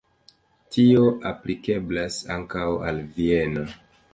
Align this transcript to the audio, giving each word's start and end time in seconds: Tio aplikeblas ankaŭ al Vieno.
Tio 0.77 1.03
aplikeblas 1.31 2.17
ankaŭ 2.37 2.67
al 2.89 3.07
Vieno. 3.19 3.69